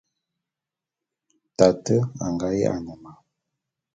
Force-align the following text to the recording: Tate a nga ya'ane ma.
Tate 1.57 1.95
a 2.23 2.25
nga 2.33 2.47
ya'ane 2.59 2.93
ma. 3.03 3.11